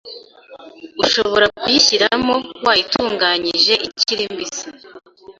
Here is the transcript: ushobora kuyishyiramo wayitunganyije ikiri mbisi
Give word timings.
ushobora 1.03 1.45
kuyishyiramo 1.59 2.33
wayitunganyije 2.65 3.73
ikiri 3.87 4.23
mbisi 4.33 4.67